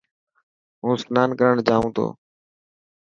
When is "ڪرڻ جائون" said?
1.39-1.89